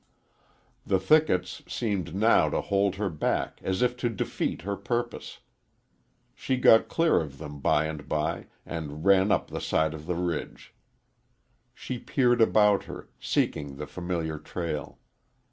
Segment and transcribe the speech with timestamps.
[0.83, 5.41] The thickets seemed now to hold her back as if to defeat her purpose.
[6.33, 10.15] She got clear of them by and by and ran up the side of the
[10.15, 10.73] ridge.
[11.75, 14.97] She peered about her, seeking the familiar trail.